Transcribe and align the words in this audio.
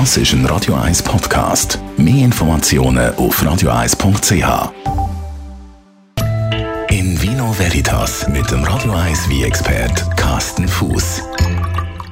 Das 0.00 0.16
ist 0.16 0.32
ein 0.32 0.44
Radio 0.46 0.74
1 0.74 1.04
Podcast. 1.04 1.78
Mehr 1.96 2.24
Informationen 2.24 3.14
auf 3.14 3.40
radio1.ch. 3.40 4.72
In 6.90 7.22
Vino 7.22 7.56
Veritas 7.56 8.26
mit 8.28 8.50
dem 8.50 8.64
Radio 8.64 8.90
1 8.90 9.28
wie 9.28 9.44
expert 9.44 10.04
Carsten 10.16 10.66
Fuß. 10.66 11.22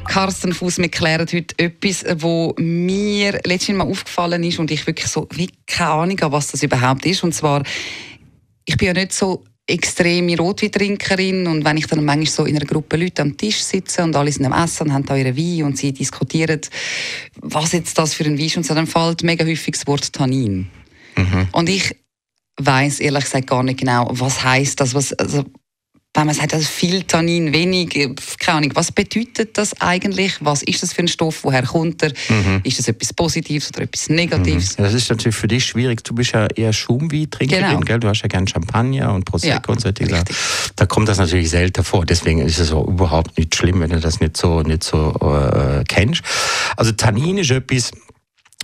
Carsten 0.04 0.52
Fuß, 0.52 0.78
wir 0.78 0.90
klären 0.90 1.26
heute 1.32 1.58
etwas, 1.58 2.04
wo 2.18 2.54
mir 2.56 3.40
letztes 3.44 3.74
Mal 3.74 3.88
aufgefallen 3.88 4.44
ist 4.44 4.60
und 4.60 4.70
ich 4.70 4.86
wirklich 4.86 5.08
so 5.08 5.26
wie 5.32 5.50
keine 5.66 5.90
Ahnung 5.90 6.20
habe, 6.20 6.34
was 6.34 6.52
das 6.52 6.62
überhaupt 6.62 7.04
ist. 7.04 7.24
Und 7.24 7.34
zwar, 7.34 7.64
ich 8.64 8.76
bin 8.76 8.86
ja 8.86 8.94
nicht 8.94 9.12
so 9.12 9.42
extreme 9.66 10.36
Rotweintrinkerin 10.36 11.46
und 11.46 11.64
wenn 11.64 11.76
ich 11.76 11.86
dann 11.86 12.04
manchmal 12.04 12.26
so 12.26 12.44
in 12.44 12.56
einer 12.56 12.66
Gruppe 12.66 12.96
Leute 12.96 13.22
am 13.22 13.36
Tisch 13.36 13.62
sitze 13.62 14.02
und 14.02 14.16
alle 14.16 14.32
sind 14.32 14.44
am 14.44 14.52
Essen 14.52 14.88
und 14.88 14.92
haben 14.92 15.04
da 15.04 15.16
ihren 15.16 15.36
Wein 15.36 15.64
und 15.64 15.78
sie 15.78 15.92
diskutieren, 15.92 16.60
was 17.40 17.72
jetzt 17.72 17.96
das 17.96 18.14
für 18.14 18.24
ein 18.24 18.38
Wein 18.38 18.46
ist 18.46 18.56
und 18.56 18.66
so, 18.66 18.74
dann 18.74 18.86
fällt 18.86 19.22
mega 19.22 19.44
häufig 19.44 19.74
das 19.74 19.86
Wort 19.86 20.12
Tannin. 20.12 20.68
Mhm. 21.16 21.48
Und 21.52 21.68
ich 21.68 21.96
weiß 22.56 23.00
ehrlich 23.00 23.24
gesagt 23.24 23.46
gar 23.46 23.62
nicht 23.62 23.78
genau, 23.78 24.08
was 24.10 24.42
heißt 24.42 24.80
das, 24.80 24.94
was, 24.94 25.12
also, 25.14 25.44
wenn 26.14 26.26
man 26.26 26.34
sagt, 26.34 26.52
also 26.52 26.66
viel 26.66 27.04
Tannin, 27.04 27.54
wenig, 27.54 27.96
äh, 27.96 28.14
keine 28.38 28.58
Ahnung, 28.58 28.72
was 28.74 28.92
bedeutet 28.92 29.56
das 29.56 29.80
eigentlich? 29.80 30.34
Was 30.40 30.62
ist 30.62 30.82
das 30.82 30.92
für 30.92 31.02
ein 31.02 31.08
Stoff? 31.08 31.42
Woher 31.42 31.62
kommt 31.62 32.02
er? 32.02 32.12
Mhm. 32.28 32.60
Ist 32.64 32.78
das 32.78 32.88
etwas 32.88 33.14
Positives 33.14 33.70
oder 33.70 33.84
etwas 33.84 34.10
Negatives? 34.10 34.76
Mhm. 34.76 34.82
Das 34.82 34.92
ist 34.92 35.08
natürlich 35.08 35.36
für 35.36 35.48
dich 35.48 35.64
schwierig. 35.64 36.04
Du 36.04 36.14
bist 36.14 36.32
ja 36.32 36.46
eher 36.48 36.72
Schaumweintrinkerin, 36.74 37.64
genau. 37.64 37.80
gell? 37.80 37.98
Du 37.98 38.08
hast 38.08 38.20
ja 38.20 38.28
gerne 38.28 38.46
Champagner 38.46 39.14
und 39.14 39.24
Prosecco 39.24 39.54
ja, 39.54 39.74
und 39.74 39.80
so. 39.80 39.90
Dieser. 39.90 40.22
Da 40.76 40.84
kommt 40.84 41.08
das 41.08 41.16
natürlich 41.16 41.48
selten 41.48 41.82
vor. 41.82 42.04
Deswegen 42.04 42.40
ist 42.40 42.58
es 42.58 42.72
auch 42.72 42.86
überhaupt 42.86 43.38
nicht 43.38 43.54
schlimm, 43.56 43.80
wenn 43.80 43.90
du 43.90 44.00
das 44.00 44.20
nicht 44.20 44.36
so, 44.36 44.60
nicht 44.60 44.84
so 44.84 45.14
äh, 45.14 45.82
kennst. 45.88 46.22
Also 46.76 46.92
Tannin 46.92 47.38
ist 47.38 47.50
etwas, 47.50 47.90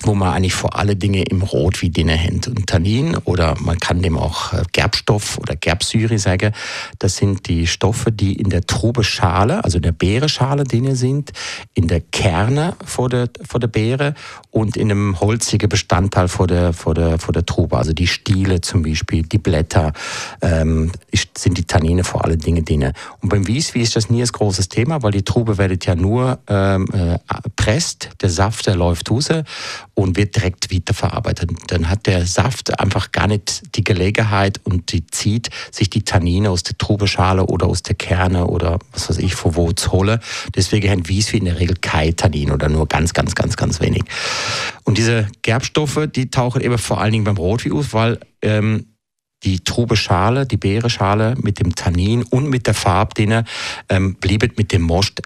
wo 0.02 0.14
man 0.14 0.32
eigentlich 0.32 0.54
vor 0.54 0.76
alle 0.76 0.96
Dinge 0.96 1.22
im 1.22 1.42
Rot 1.42 1.82
wie 1.82 1.90
drin 1.90 2.10
hat. 2.10 2.48
Und 2.48 2.66
Tannin 2.66 3.16
oder 3.24 3.54
man 3.60 3.78
kann 3.78 4.02
dem 4.02 4.16
auch 4.16 4.52
äh, 4.52 4.62
Gerbstoff 4.72 5.38
oder 5.38 5.56
Gerbsäure 5.56 6.18
sagen, 6.18 6.52
das 6.98 7.16
sind 7.16 7.48
die 7.48 7.66
Stoffe, 7.66 8.12
die 8.12 8.34
in 8.34 8.50
der 8.50 8.66
Trubeschale, 8.66 9.64
also 9.64 9.78
in 9.78 9.82
der 9.82 9.92
Beereschale 9.92 10.64
drin 10.64 10.94
sind, 10.94 11.32
in 11.74 11.88
der 11.88 12.00
Kerne 12.00 12.74
vor 12.84 13.08
der, 13.08 13.28
vor 13.46 13.60
der 13.60 13.68
Beere 13.68 14.14
und 14.50 14.76
in 14.76 14.90
einem 14.90 15.20
holzigen 15.20 15.68
Bestandteil 15.68 16.28
vor 16.28 16.46
der, 16.46 16.72
vor 16.72 16.94
der, 16.94 17.18
vor 17.18 17.32
der 17.32 17.44
Trube. 17.46 17.76
Also 17.76 17.92
die 17.92 18.06
Stiele 18.06 18.60
zum 18.60 18.82
Beispiel, 18.82 19.22
die 19.22 19.38
Blätter, 19.38 19.92
ähm, 20.42 20.92
sind 21.36 21.58
die 21.58 21.64
Tannine 21.64 22.04
vor 22.04 22.24
alle 22.24 22.36
Dinge 22.36 22.62
drin. 22.62 22.92
Und 23.20 23.28
beim 23.28 23.46
Wieswi 23.46 23.80
ist 23.80 23.96
das 23.96 24.10
nie 24.10 24.22
ein 24.22 24.28
großes 24.28 24.68
Thema, 24.68 25.02
weil 25.02 25.12
die 25.12 25.22
Trube 25.22 25.58
werdet 25.58 25.86
ja 25.86 25.94
nur 25.94 26.38
ähm, 26.48 26.86
äh, 26.92 27.18
presst, 27.56 28.10
der 28.20 28.30
Saft, 28.30 28.66
der 28.66 28.76
läuft 28.76 29.10
raus 29.10 29.28
und 29.98 30.16
wird 30.16 30.36
direkt 30.36 30.72
weiterverarbeitet. 30.72 31.50
Dann 31.66 31.90
hat 31.90 32.06
der 32.06 32.24
Saft 32.24 32.78
einfach 32.78 33.10
gar 33.10 33.26
nicht 33.26 33.74
die 33.74 33.82
Gelegenheit 33.82 34.60
und 34.62 34.92
die 34.92 35.04
zieht 35.08 35.50
sich 35.72 35.90
die 35.90 36.04
Tannine 36.04 36.50
aus 36.50 36.62
der 36.62 36.78
Trubeschale 36.78 37.44
oder 37.46 37.66
aus 37.66 37.82
der 37.82 37.96
Kerne 37.96 38.46
oder 38.46 38.78
was 38.92 39.10
weiß 39.10 39.18
ich, 39.18 39.34
von 39.34 39.56
wo 39.56 39.72
zu 39.72 39.90
holen. 39.90 40.20
Deswegen 40.54 40.88
haben 40.88 41.08
Wieswi 41.08 41.38
in 41.38 41.46
der 41.46 41.58
Regel 41.58 41.76
kein 41.80 42.14
Tannin 42.14 42.52
oder 42.52 42.68
nur 42.68 42.86
ganz, 42.86 43.12
ganz, 43.12 43.34
ganz, 43.34 43.56
ganz 43.56 43.80
wenig. 43.80 44.04
Und 44.84 44.98
diese 44.98 45.26
Gerbstoffe, 45.42 46.06
die 46.14 46.30
tauchen 46.30 46.60
eben 46.60 46.78
vor 46.78 47.00
allen 47.00 47.10
Dingen 47.10 47.24
beim 47.24 47.36
Rotwein 47.36 47.72
aus, 47.72 47.92
weil 47.92 48.20
ähm, 48.40 48.86
die 49.42 49.60
Trubeschale, 49.60 50.46
die 50.46 50.56
Beereschale 50.56 51.34
mit 51.40 51.58
dem 51.60 51.74
Tannin 51.74 52.22
und 52.22 52.48
mit 52.48 52.68
der 52.68 52.74
Farbe 52.74 53.14
drin, 53.14 53.44
ähm, 53.88 54.14
blieben 54.14 54.52
mit 54.56 54.72
dem 54.72 54.82
Most 54.82 55.22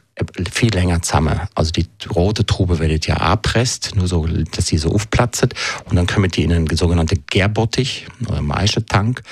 viel 0.50 0.72
länger 0.72 1.00
zusammen. 1.00 1.40
Also 1.54 1.72
die 1.72 1.86
rote 2.14 2.44
Trube 2.44 2.78
wird 2.78 3.06
ja 3.06 3.16
abpresst, 3.16 3.96
nur 3.96 4.06
so, 4.06 4.26
dass 4.26 4.66
sie 4.66 4.76
so 4.76 4.90
aufplatzt. 4.90 5.48
Und 5.88 5.96
dann 5.96 6.06
kommen 6.06 6.30
die 6.30 6.44
in 6.44 6.52
einen 6.52 6.76
sogenannten 6.76 7.24
Gärbottich 7.30 8.06
oder 8.28 8.42
Maischetank. 8.42 9.22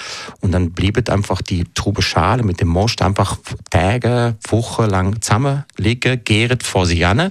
Und 0.40 0.52
dann 0.52 0.72
blieb 0.72 0.90
einfach 1.10 1.42
die 1.42 1.64
Trubeschale 1.74 2.42
mit 2.42 2.60
dem 2.60 2.68
Most 2.68 3.02
einfach 3.02 3.38
Tage, 3.70 4.36
Wochen 4.48 4.84
lang 4.84 5.20
zusammen 5.20 5.64
liegen, 5.76 6.24
gäret 6.24 6.62
vor 6.62 6.86
sich 6.86 7.04
an. 7.06 7.30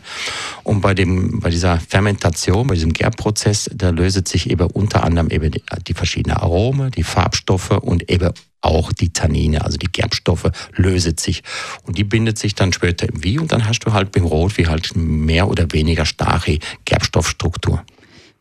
Und 0.64 0.82
bei 0.82 0.94
dem, 0.94 1.40
bei 1.40 1.50
dieser 1.50 1.80
Fermentation, 1.80 2.68
bei 2.68 2.76
diesem 2.76 2.94
Gärprozess, 2.94 3.70
da 3.74 3.90
löset 3.90 4.28
sich 4.28 4.50
eben 4.50 4.70
unter 4.72 5.04
anderem 5.04 5.30
eben 5.30 5.52
die, 5.52 5.64
die 5.88 5.94
verschiedenen 5.94 6.38
Aromen, 6.38 6.92
die 6.92 7.04
Farbstoffe 7.04 7.72
und 7.72 8.10
eben 8.10 8.32
auch 8.62 8.92
die 8.92 9.12
Tannine, 9.12 9.64
also 9.64 9.78
die 9.78 9.92
Gerbstoffe, 9.92 10.50
löset 10.76 11.20
sich. 11.20 11.44
Und 11.84 11.98
die 11.98 12.04
bindet 12.04 12.38
sich 12.38 12.56
dann 12.56 12.74
später 12.74 13.08
im 13.08 13.24
Wie 13.24 13.40
und 13.40 13.52
dann 13.52 13.68
hast 13.68 13.80
du 13.80 13.94
halt 13.94 14.12
beim 14.12 14.26
Rotwein 14.26 14.70
halt 14.70 14.96
mehr 14.96 15.48
oder 15.48 15.72
weniger 15.72 16.06
starke 16.06 16.60
Gerbstoffstruktur. 16.86 17.84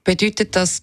Bedeutet 0.05 0.57
das, 0.57 0.83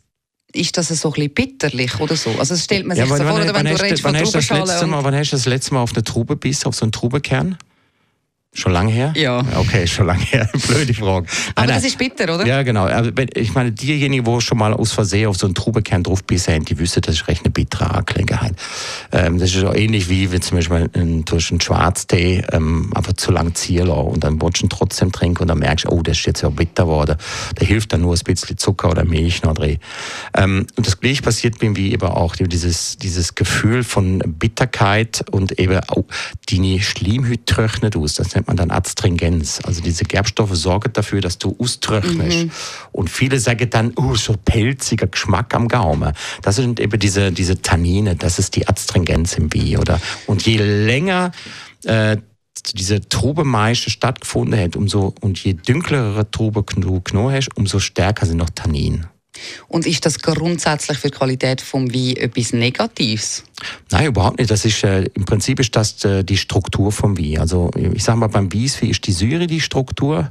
ist 0.54 0.78
das 0.78 0.88
so 0.88 1.10
ein 1.10 1.14
bisschen 1.14 1.34
bitterlich 1.34 2.00
oder 2.00 2.16
so? 2.16 2.30
Also 2.32 2.54
das 2.54 2.64
stellt 2.64 2.86
man 2.86 2.96
sich 2.96 3.08
ja, 3.08 3.18
so 3.18 3.24
vor, 3.24 3.36
oder 3.36 3.54
wenn 3.54 3.66
du 3.66 3.82
redest 3.82 4.02
von 4.02 4.14
Traubenschale. 4.14 5.04
Wann 5.04 5.16
hast 5.16 5.32
du 5.32 5.36
das 5.36 5.46
letzte 5.46 5.74
Mal 5.74 5.82
auf 5.82 5.94
eine 5.94 6.04
Trube 6.04 6.36
bissen, 6.36 6.68
auf 6.68 6.76
so 6.76 6.86
einen 6.86 6.92
Traubenkern? 6.92 7.58
Schon 8.58 8.72
lange 8.72 8.90
her? 8.90 9.14
Ja. 9.18 9.44
Okay, 9.58 9.86
schon 9.86 10.08
lange 10.08 10.24
her. 10.24 10.50
Blöde 10.68 10.94
Frage. 10.94 11.28
Aber 11.56 11.68
nein, 11.68 11.76
das 11.76 11.84
ist 11.84 11.98
bitter, 11.98 12.34
oder? 12.34 12.48
Ja, 12.48 12.64
genau. 12.64 12.88
Ich 13.36 13.54
meine, 13.54 13.74
diejenigen, 13.74 14.24
die 14.24 14.42
schon 14.42 14.58
mal 14.58 14.74
aus 14.74 14.94
Versehen 14.94 15.28
auf 15.28 15.36
so 15.36 15.46
einen 15.46 15.56
Trubekern 15.56 16.04
draufbissen 16.04 16.54
haben, 16.54 16.64
die 16.64 16.80
wissen, 16.80 17.02
das 17.02 17.16
ist 17.16 17.28
recht 17.28 17.44
eine 17.44 17.52
bittere 17.52 17.94
Angelegenheit. 17.94 18.56
Ähm, 19.12 19.40
das 19.40 19.54
ist 19.54 19.62
auch 19.66 19.76
ähnlich 19.76 20.08
wie, 20.10 20.32
wenn 20.32 20.42
zum 20.42 20.58
Beispiel 20.58 20.90
ein, 20.94 21.26
durch 21.26 21.52
einen 21.52 21.60
Schwarztee 21.60 22.46
ähm, 22.54 22.94
einfach 22.96 23.12
zu 23.14 23.34
lang 23.34 23.54
ziehen 23.56 23.88
lassen 23.88 24.08
und 24.08 24.24
dann 24.24 24.42
willst 24.42 24.62
du 24.62 24.68
ihn 24.68 24.70
trotzdem 24.70 25.12
trinken 25.12 25.42
und 25.42 25.50
dann 25.50 25.60
merkst 25.60 25.86
du, 25.86 25.90
oh, 25.90 26.02
das 26.02 26.20
ist 26.20 26.26
jetzt 26.26 26.42
ja 26.42 26.48
bitter 26.48 26.84
geworden. 26.84 27.18
Da 27.56 27.66
hilft 27.66 27.92
dann 27.92 28.02
nur 28.02 28.14
ein 28.14 28.20
bisschen 28.24 28.58
Zucker 28.58 28.90
oder 28.90 29.04
Milch 29.04 29.44
noch 29.44 29.56
drin. 29.56 29.80
Ähm, 30.34 30.66
und 30.78 30.88
das 30.88 31.02
gleiche 31.02 31.22
passiert 31.22 31.62
mir 31.62 31.78
eben 31.78 32.08
auch, 32.08 32.38
dieses, 32.38 32.98
dieses 32.98 33.36
Gefühl 33.36 33.84
von 33.84 34.20
Bitterkeit 34.26 35.26
und 35.32 35.60
eben 35.60 35.82
auch 35.90 36.06
die 36.48 36.82
Schleimhütte 36.82 37.54
trocknet 37.54 37.98
aus. 37.98 38.16
Das 38.16 38.34
nennt 38.34 38.45
nennt 38.46 38.48
man 38.48 38.58
dann 38.58 38.72
Adstringenz. 38.72 39.60
Also 39.64 39.82
diese 39.82 40.06
Gerbstoffe 40.06 40.56
sorgen 40.56 40.94
dafür, 40.94 41.22
dass 41.22 41.38
du 41.38 41.56
austrocknest. 41.60 42.46
Mhm. 42.46 42.52
Und 42.92 43.10
viele 43.10 43.40
sagen 43.40 43.70
dann, 43.70 43.94
oh, 43.96 44.16
so 44.16 44.36
pelziger 44.44 45.08
Geschmack 45.08 45.54
am 45.54 45.68
Gaumen. 45.68 46.14
Das 46.42 46.56
sind 46.56 46.80
eben 46.80 47.00
diese, 47.00 47.32
diese 47.32 47.62
Tannine, 47.62 48.16
das 48.16 48.40
ist 48.40 48.56
die 48.56 48.68
Adstringenz 48.68 49.38
im 49.38 49.54
Wie, 49.54 49.78
oder? 49.78 50.00
Und 50.28 50.46
je 50.46 50.58
länger 50.58 51.32
äh, 51.84 52.18
diese 52.74 53.08
Trubemeische 53.08 53.90
stattgefunden 53.90 54.60
hat, 54.60 54.76
umso, 54.76 55.14
und 55.22 55.44
je 55.44 55.54
dunklere 55.54 56.30
Trube 56.32 56.64
du 56.78 57.02
genommen 57.02 57.34
hast, 57.34 57.50
umso 57.56 57.80
stärker 57.80 58.26
sind 58.26 58.38
noch 58.38 58.50
Tannine. 58.50 59.10
Und 59.68 59.86
ist 59.86 60.06
das 60.06 60.20
grundsätzlich 60.20 60.98
für 60.98 61.10
die 61.10 61.18
Qualität 61.18 61.60
vom 61.60 61.94
Wein 61.94 62.16
etwas 62.16 62.54
Negatives? 62.54 63.44
Nein, 63.92 64.08
überhaupt 64.08 64.38
nicht. 64.38 64.52
Das 64.52 64.66
ist, 64.66 64.84
äh, 64.84 65.04
Im 65.14 65.26
Prinzip 65.26 65.60
ist 65.60 65.76
das 65.76 66.04
äh, 66.04 66.24
die 66.24 66.38
Struktur 66.38 66.92
vom 66.92 67.18
Wein. 67.18 67.40
Also 67.40 67.72
ich 67.76 68.04
sage 68.04 68.20
mal, 68.20 68.28
beim 68.28 68.54
Weißwein 68.54 68.90
ist 68.90 69.06
die 69.08 69.12
Säure 69.12 69.48
die 69.48 69.62
Struktur. 69.62 70.30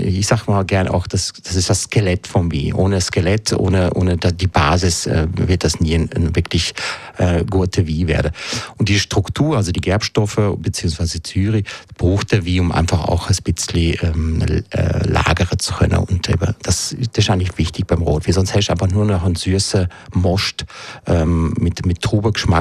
Ich 0.00 0.26
sage 0.26 0.42
mal 0.48 0.64
gerne 0.64 0.92
auch, 0.92 1.06
das, 1.06 1.32
das 1.42 1.54
ist 1.54 1.70
das 1.70 1.82
Skelett 1.82 2.26
vom 2.26 2.52
Wein. 2.52 2.72
Ohne 2.74 3.00
Skelett, 3.00 3.52
ohne, 3.52 3.92
ohne 3.94 4.16
die 4.16 4.46
Basis 4.46 5.06
äh, 5.06 5.28
wird 5.34 5.64
das 5.64 5.80
nie 5.80 5.94
ein, 5.94 6.10
ein 6.14 6.34
wirklich 6.34 6.74
äh, 7.18 7.44
guter 7.44 7.86
Wein 7.86 8.08
werden. 8.08 8.32
Und 8.76 8.88
die 8.88 8.98
Struktur, 8.98 9.56
also 9.56 9.70
die 9.70 9.80
Gerbstoffe 9.80 10.40
bzw. 10.58 11.18
die 11.20 11.44
Säure, 11.44 11.62
braucht 11.96 12.32
der 12.32 12.44
Wein, 12.44 12.60
um 12.60 12.72
einfach 12.72 13.04
auch 13.04 13.28
ein 13.28 13.36
bisschen 13.44 13.96
ähm, 14.02 14.42
äh, 14.70 15.06
lagern 15.06 15.58
zu 15.58 15.74
können. 15.74 15.98
Und 15.98 16.28
eben, 16.28 16.54
das, 16.62 16.92
ist 16.92 17.30
eigentlich 17.30 17.56
wichtig 17.56 17.86
beim 17.86 18.02
Rotwein 18.02 18.34
sonst 18.34 18.54
hast 18.54 18.66
du 18.66 18.72
einfach 18.72 18.88
nur 18.88 19.04
noch 19.04 19.24
einen 19.24 19.36
süßen 19.36 19.88
Most 20.12 20.64
ähm, 21.06 21.54
mit, 21.58 21.86
mit 21.86 22.02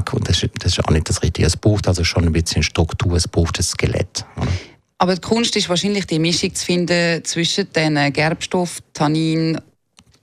Traubengeschmack 0.03 0.13
und 0.13 0.29
das, 0.29 0.45
das, 0.59 0.73
ist 0.73 0.85
auch 0.85 0.91
nicht 0.91 1.09
das 1.09 1.21
Richtige. 1.21 1.47
Es 1.47 1.57
braucht 1.57 1.87
also 1.87 2.03
schon 2.03 2.25
ein 2.25 2.31
bisschen 2.31 2.63
Struktur, 2.63 3.13
es 3.13 3.27
braucht 3.27 3.59
ein 3.59 3.63
Skelett. 3.63 4.25
Oder? 4.37 4.51
Aber 4.97 5.15
die 5.15 5.21
Kunst 5.21 5.55
ist 5.55 5.69
wahrscheinlich 5.69 6.05
die 6.07 6.19
Mischung 6.19 6.53
zu 6.53 6.65
finden 6.65 7.23
zwischen 7.25 7.71
den 7.73 8.13
Gerbstoff, 8.13 8.79
Tannin 8.93 9.59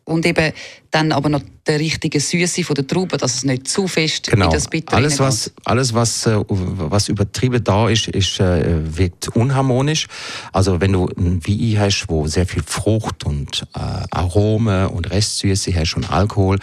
und 0.05 0.25
eben 0.27 0.53
dann 0.91 1.13
aber 1.13 1.29
noch 1.29 1.43
der 1.67 1.79
richtige 1.79 2.19
Süße 2.19 2.65
von 2.65 2.75
der 2.75 2.87
Traube, 2.87 3.17
dass 3.17 3.37
es 3.37 3.45
nicht 3.45 3.69
zu 3.69 3.87
fest 3.87 4.29
genau. 4.29 4.47
in 4.47 4.53
das 4.53 4.67
Bitter 4.69 4.97
alles 4.97 5.21
was 5.21 5.53
alles 5.65 5.95
was 5.95 6.27
äh, 6.27 6.43
was 6.49 7.09
übertrieben 7.09 7.63
da 7.63 7.89
ist, 7.89 8.09
ist 8.09 8.41
äh, 8.41 8.97
wirkt 8.97 9.29
unharmonisch. 9.29 10.09
Also 10.53 10.81
wenn 10.81 10.93
du 10.93 11.09
ein 11.17 11.47
Wein 11.47 11.79
hast, 11.79 12.07
wo 12.09 12.27
sehr 12.27 12.47
viel 12.47 12.63
Frucht 12.67 13.25
und 13.25 13.67
äh, 13.75 13.79
Arome 14.11 14.89
und 14.89 15.11
Restsüße 15.11 15.73
hast 15.75 15.95
und 15.95 16.11
Alkohol, 16.11 16.59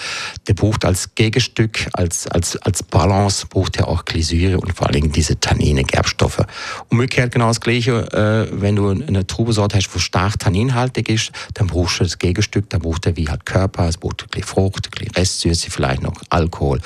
der 0.47 0.55
braucht 0.55 0.83
als 0.83 1.15
Gegenstück, 1.15 1.87
als 1.93 2.27
als 2.27 2.57
als 2.57 2.83
Balance 2.83 3.45
braucht 3.47 3.77
er 3.77 3.87
auch 3.87 4.03
Glysäure 4.03 4.59
und 4.59 4.75
vor 4.75 4.87
allem 4.87 5.11
diese 5.11 5.39
Tannine, 5.39 5.83
Gerbstoffe. 5.83 6.43
Umgekehrt 6.89 7.31
genau 7.31 7.47
das 7.47 7.61
Gleiche, 7.61 8.11
äh, 8.11 8.61
wenn 8.61 8.75
du 8.75 8.89
eine 8.89 9.25
Trubesorte 9.25 9.77
hast, 9.77 9.93
wo 9.93 9.99
stark 9.99 10.39
tanninhaltig 10.39 11.07
ist, 11.07 11.31
dann 11.53 11.67
brauchst 11.67 11.99
du 11.99 12.03
das 12.03 12.19
Gegenstück, 12.19 12.69
dann 12.69 12.81
braucht 12.81 13.05
der 13.05 13.15
wie 13.15 13.29
halt 13.29 13.45
Körper, 13.45 13.87
es 13.87 13.97
braucht 13.97 14.16
Joghurt, 14.17 14.23
ein 14.23 14.29
bisschen 14.29 14.47
Frucht, 14.47 14.87
ein 14.87 14.91
bisschen 14.91 15.15
Restsüße, 15.15 15.71
vielleicht 15.71 16.01
noch 16.01 16.13
Alkohol. 16.29 16.79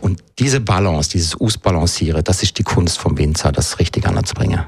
Und 0.00 0.22
diese 0.38 0.60
Balance, 0.60 1.10
dieses 1.10 1.40
Ausbalancieren, 1.40 2.22
das 2.24 2.42
ist 2.42 2.58
die 2.58 2.62
Kunst 2.62 2.98
vom 2.98 3.16
Winzer, 3.18 3.52
das 3.52 3.78
richtig 3.78 4.06
anzubringen. 4.06 4.64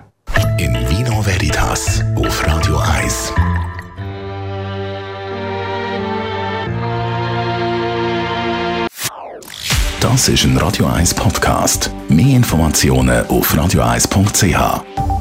In 0.59 0.75
Vino 0.89 1.25
Veritas 1.25 2.03
auf 2.17 2.47
Radio 2.47 2.79
1. 2.79 3.33
Das 10.01 10.29
ist 10.29 10.45
ein 10.45 10.57
Radio 10.59 10.87
1 10.87 11.15
Podcast. 11.15 11.91
Mehr 12.09 12.37
Informationen 12.37 13.27
auf 13.27 13.53
radio1.ch. 13.55 15.16